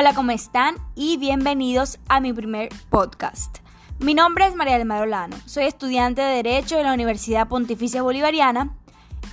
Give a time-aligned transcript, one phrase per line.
[0.00, 0.76] Hola, ¿cómo están?
[0.94, 3.58] Y bienvenidos a mi primer podcast.
[3.98, 8.04] Mi nombre es María del Mar Olano, soy estudiante de Derecho de la Universidad Pontificia
[8.04, 8.76] Bolivariana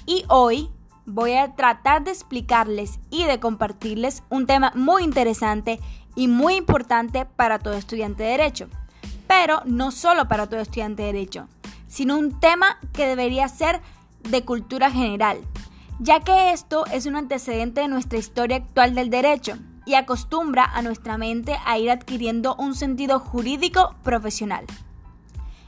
[0.08, 0.72] y hoy
[1.06, 5.80] voy a tratar de explicarles y de compartirles un tema muy interesante
[6.16, 8.68] y muy importante para todo estudiante de Derecho.
[9.28, 11.48] Pero no solo para todo estudiante de Derecho,
[11.86, 13.82] sino un tema que debería ser
[14.28, 15.38] de cultura general,
[16.00, 20.82] ya que esto es un antecedente de nuestra historia actual del derecho y acostumbra a
[20.82, 24.66] nuestra mente a ir adquiriendo un sentido jurídico profesional.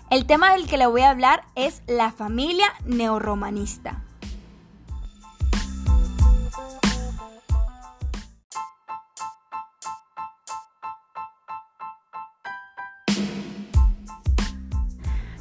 [0.09, 4.03] El tema del que le voy a hablar es la familia neorromanista.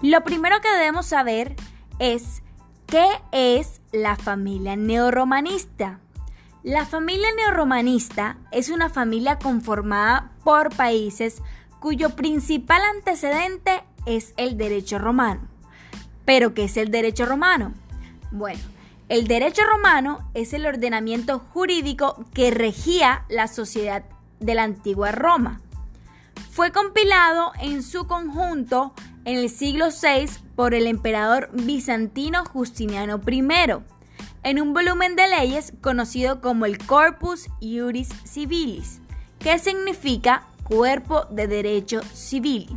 [0.02, 1.56] Lo primero que debemos saber
[1.98, 2.42] es
[2.86, 6.00] qué es la familia neorromanista.
[6.66, 11.40] La familia neorromanista es una familia conformada por países
[11.78, 15.42] cuyo principal antecedente es el derecho romano.
[16.24, 17.72] ¿Pero qué es el derecho romano?
[18.32, 18.58] Bueno,
[19.08, 24.02] el derecho romano es el ordenamiento jurídico que regía la sociedad
[24.40, 25.60] de la antigua Roma.
[26.50, 28.92] Fue compilado en su conjunto
[29.24, 33.42] en el siglo VI por el emperador bizantino Justiniano I
[34.46, 39.00] en un volumen de leyes conocido como el Corpus Iuris Civilis,
[39.40, 42.68] que significa cuerpo de derecho civil.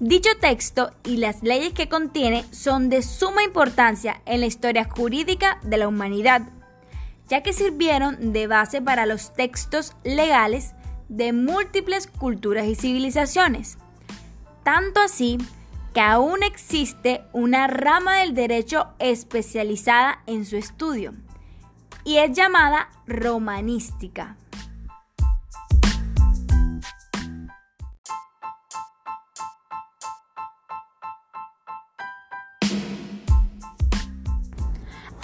[0.00, 5.60] Dicho texto y las leyes que contiene son de suma importancia en la historia jurídica
[5.62, 6.48] de la humanidad,
[7.28, 10.72] ya que sirvieron de base para los textos legales
[11.10, 13.76] de múltiples culturas y civilizaciones.
[14.64, 15.36] Tanto así
[15.98, 21.12] que aún existe una rama del derecho especializada en su estudio
[22.04, 24.36] y es llamada romanística.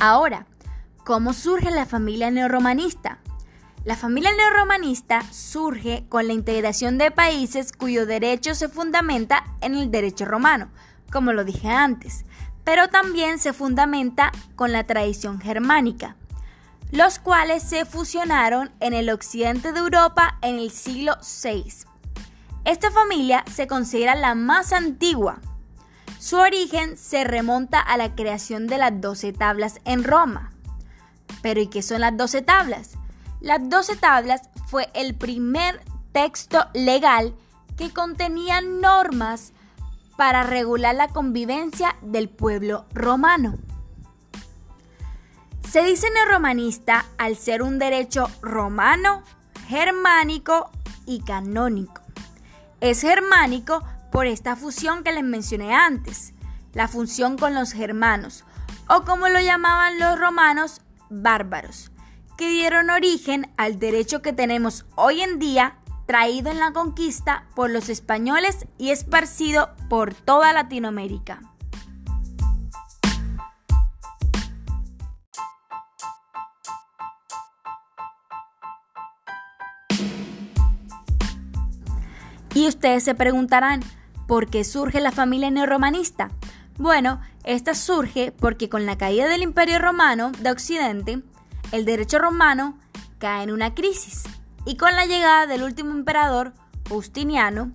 [0.01, 0.47] Ahora,
[1.05, 3.21] ¿cómo surge la familia neorromanista?
[3.85, 9.91] La familia neorromanista surge con la integración de países cuyo derecho se fundamenta en el
[9.91, 10.71] derecho romano,
[11.13, 12.25] como lo dije antes,
[12.65, 16.17] pero también se fundamenta con la tradición germánica,
[16.93, 21.85] los cuales se fusionaron en el occidente de Europa en el siglo VI.
[22.65, 25.41] Esta familia se considera la más antigua.
[26.19, 30.53] Su origen se remonta a la creación de las doce tablas en Roma.
[31.43, 32.93] Pero ¿y qué son las doce tablas?
[33.45, 35.79] Las doce tablas fue el primer
[36.13, 37.35] texto legal
[37.77, 39.53] que contenía normas
[40.17, 43.59] para regular la convivencia del pueblo romano.
[45.71, 49.23] Se dice neorromanista al ser un derecho romano,
[49.69, 50.71] germánico
[51.05, 52.01] y canónico.
[52.81, 56.33] Es germánico por esta fusión que les mencioné antes,
[56.73, 58.43] la función con los germanos,
[58.89, 60.81] o como lo llamaban los romanos,
[61.11, 61.91] bárbaros
[62.37, 67.71] que dieron origen al derecho que tenemos hoy en día traído en la conquista por
[67.71, 71.41] los españoles y esparcido por toda Latinoamérica.
[82.55, 83.81] Y ustedes se preguntarán,
[84.29, 86.31] ¿por qué surge la familia neorromanista?
[86.79, 91.23] Bueno, esta surge porque con la caída del Imperio Romano de Occidente,
[91.75, 92.79] el derecho romano
[93.19, 94.23] cae en una crisis
[94.65, 96.53] y con la llegada del último emperador,
[96.89, 97.73] Justiniano,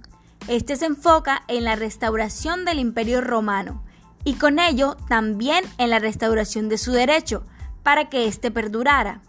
[0.47, 3.83] este se enfoca en la restauración del imperio romano
[4.23, 7.43] y con ello también en la restauración de su derecho
[7.83, 9.21] para que éste perdurara.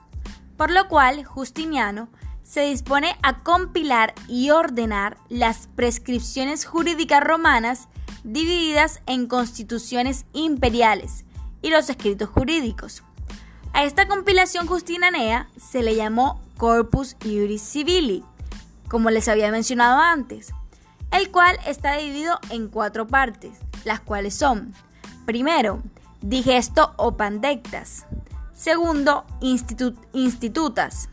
[0.56, 2.08] Por lo cual, Justiniano
[2.44, 7.88] se dispone a compilar y ordenar las prescripciones jurídicas romanas
[8.22, 11.24] divididas en constituciones imperiales
[11.60, 13.02] y los escritos jurídicos.
[13.80, 18.22] A esta compilación justinanea se le llamó Corpus Iuris Civili,
[18.88, 20.52] como les había mencionado antes,
[21.12, 24.74] el cual está dividido en cuatro partes, las cuales son,
[25.24, 25.82] primero,
[26.20, 28.04] digesto o pandectas,
[28.52, 31.08] segundo, institutas,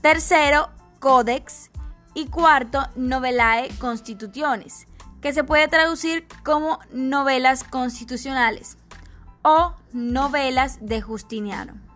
[0.00, 1.70] tercero, codex
[2.14, 4.88] y cuarto, novelae constituciones,
[5.20, 8.76] que se puede traducir como novelas constitucionales
[9.42, 11.91] o novelas de Justiniano.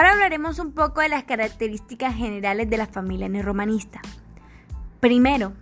[0.00, 4.00] Ahora hablaremos un poco de las características generales de la familia neorromanista.
[4.98, 5.52] Primero,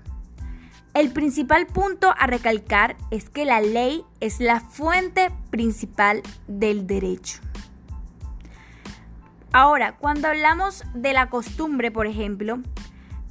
[0.95, 7.41] el principal punto a recalcar es que la ley es la fuente principal del derecho.
[9.51, 12.61] Ahora, cuando hablamos de la costumbre, por ejemplo,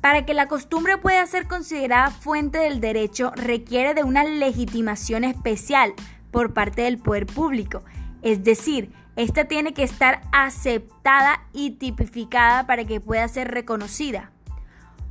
[0.01, 5.93] para que la costumbre pueda ser considerada fuente del derecho requiere de una legitimación especial
[6.31, 7.81] por parte del poder público.
[8.27, 14.31] Es decir, esta tiene que estar aceptada y tipificada para que pueda ser reconocida.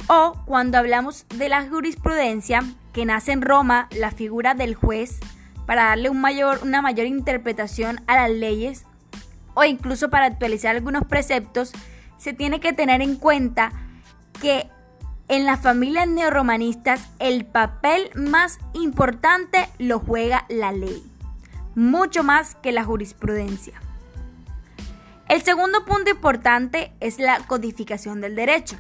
[0.07, 5.19] O cuando hablamos de la jurisprudencia, que nace en Roma la figura del juez
[5.65, 8.85] para darle una mayor interpretación a las leyes
[9.55, 11.73] o incluso para actualizar algunos preceptos,
[12.19, 13.73] se tiene que tener en cuenta
[14.43, 14.69] que
[15.29, 21.03] en las familias neorromanistas el papel más importante lo juega la ley,
[21.77, 23.81] mucho más que la jurisprudencia.
[25.29, 28.77] El segundo punto importante es la codificación del derecho.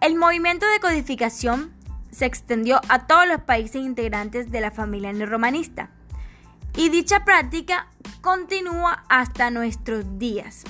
[0.00, 1.72] El movimiento de codificación
[2.10, 5.90] se extendió a todos los países integrantes de la familia neorromanista
[6.76, 7.88] y dicha práctica
[8.20, 10.64] continúa hasta nuestros días.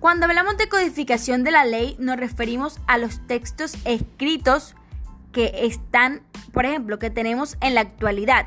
[0.00, 4.74] Cuando hablamos de codificación de la ley nos referimos a los textos escritos
[5.32, 6.22] que están,
[6.52, 8.46] por ejemplo, que tenemos en la actualidad.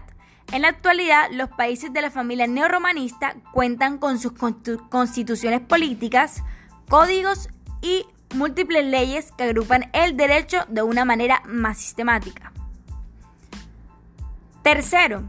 [0.52, 6.42] En la actualidad, los países de la familia neorromanista cuentan con sus constituciones políticas,
[6.88, 7.50] códigos
[7.82, 12.54] y múltiples leyes que agrupan el derecho de una manera más sistemática.
[14.64, 15.24] Tercero,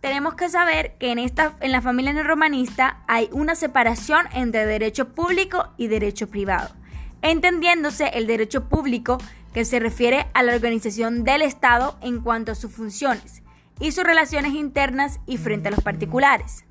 [0.00, 5.12] tenemos que saber que en, esta, en la familia neorromanista hay una separación entre derecho
[5.12, 6.74] público y derecho privado,
[7.20, 9.18] entendiéndose el derecho público
[9.52, 13.39] que se refiere a la organización del Estado en cuanto a sus funciones
[13.80, 16.64] y sus relaciones internas y frente a los particulares.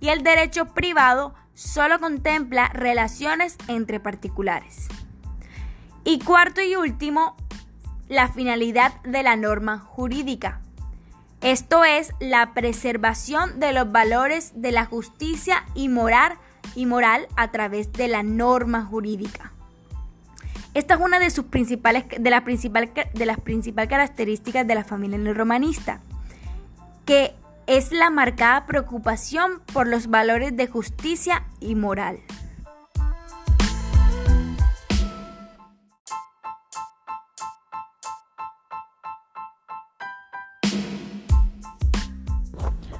[0.00, 4.88] Y el derecho privado solo contempla relaciones entre particulares.
[6.04, 7.36] Y cuarto y último,
[8.08, 10.60] la finalidad de la norma jurídica.
[11.40, 16.34] Esto es la preservación de los valores de la justicia y moral,
[16.74, 19.52] y moral a través de la norma jurídica.
[20.74, 25.18] Esta es una de, sus principales, de, las de las principales características de la familia
[25.18, 26.00] neorromanista,
[27.06, 27.34] que
[27.66, 32.20] es la marcada preocupación por los valores de justicia y moral.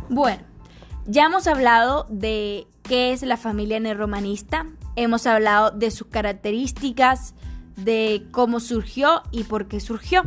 [0.09, 0.45] Bueno,
[1.07, 7.35] ya hemos hablado de qué es la familia neorromanista, hemos hablado de sus características,
[7.77, 10.23] de cómo surgió y por qué surgió.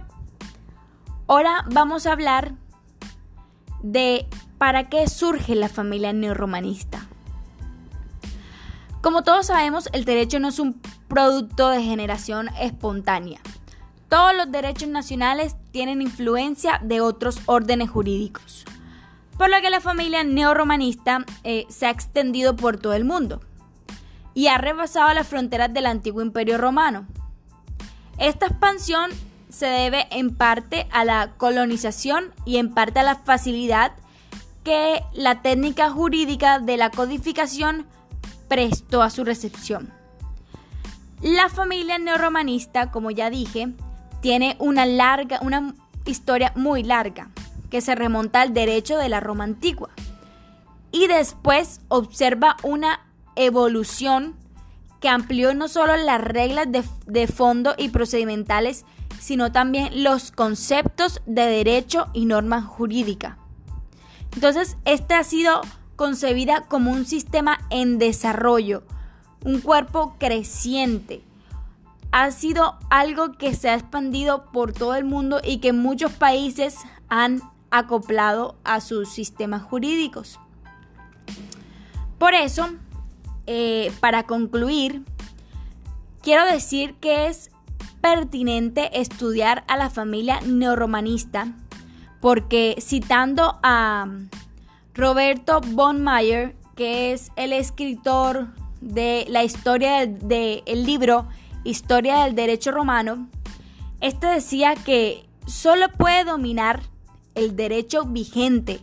[1.28, 2.56] Ahora vamos a hablar
[3.82, 4.28] de
[4.58, 7.08] para qué surge la familia neorromanista.
[9.02, 13.40] Como todos sabemos, el derecho no es un producto de generación espontánea.
[14.10, 18.66] Todos los derechos nacionales tienen influencia de otros órdenes jurídicos
[19.40, 23.40] por lo que la familia neorromanista eh, se ha extendido por todo el mundo
[24.34, 27.08] y ha rebasado las fronteras del antiguo imperio romano.
[28.18, 29.12] Esta expansión
[29.50, 33.92] se debe en parte a la colonización y en parte a la facilidad
[34.64, 37.88] que la técnica jurídica de la codificación
[38.48, 39.92] prestó a su recepción.
[41.22, 43.74] La familia neorromanista, como ya dije,
[44.22, 45.74] tiene una larga, una
[46.06, 47.30] historia muy larga
[47.70, 49.90] que se remonta al derecho de la Roma antigua.
[50.92, 54.36] Y después observa una evolución
[55.00, 56.68] que amplió no solo las reglas
[57.06, 58.86] de, fondo y procedimentales,
[59.20, 63.38] sino también los conceptos de derecho y norma jurídica.
[64.34, 65.62] Entonces, esta ha sido
[65.96, 68.84] concebida como un sistema en desarrollo,
[69.44, 71.22] un cuerpo creciente.
[72.12, 76.78] Ha sido algo que se ha expandido por todo el mundo y que muchos países
[77.10, 80.40] han acoplado a sus sistemas jurídicos.
[82.18, 82.70] Por eso,
[83.46, 85.04] eh, para concluir,
[86.22, 87.52] quiero decir que es
[88.02, 91.54] pertinente estudiar a la familia neorromanista
[92.20, 94.08] porque citando a
[94.94, 98.48] Roberto von Meyer, que es el escritor
[98.82, 101.28] de la historia del libro
[101.64, 103.28] Historia del Derecho Romano,
[104.02, 106.82] este decía que solo puede dominar
[107.36, 108.80] el derecho vigente,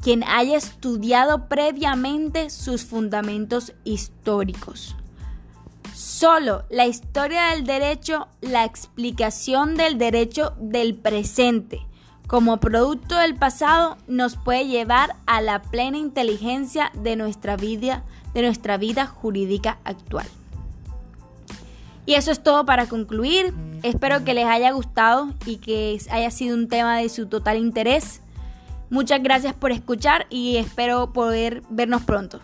[0.00, 4.96] quien haya estudiado previamente sus fundamentos históricos.
[6.04, 11.80] Solo la historia del derecho, la explicación del derecho del presente
[12.26, 18.42] como producto del pasado nos puede llevar a la plena inteligencia de nuestra vida, de
[18.42, 20.26] nuestra vida jurídica actual.
[22.04, 23.54] Y eso es todo para concluir.
[23.82, 28.20] Espero que les haya gustado y que haya sido un tema de su total interés.
[28.90, 32.40] Muchas gracias por escuchar y espero poder vernos pronto.